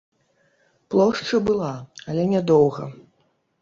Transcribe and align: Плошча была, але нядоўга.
Плошча 0.95 1.43
была, 1.51 1.71
але 2.09 2.29
нядоўга. 2.35 2.83